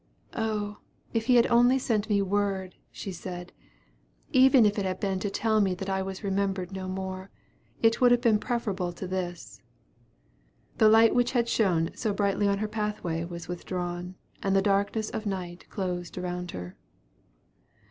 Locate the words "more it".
6.87-8.01